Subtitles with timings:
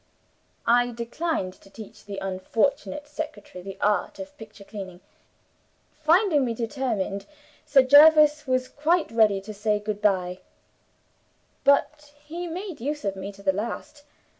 [0.65, 4.99] I declined to teach the unfortunate secretary the art of picture cleaning.
[5.93, 7.27] Finding me determined,
[7.67, 10.39] Sir Jervis was quite ready to say good by.
[11.63, 14.01] But he made use of me to the last.